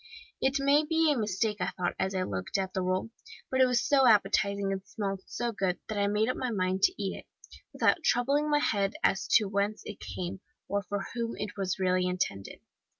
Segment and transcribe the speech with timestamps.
[0.41, 3.11] It may be a mistake, thought I, as I looked at the roll,
[3.51, 6.81] but it was so appetizing and smelt so good, that I made up my mind
[6.85, 7.27] to eat it,
[7.71, 12.07] without troubling my head as to whence it came, or for whom it was really
[12.07, 12.61] intended.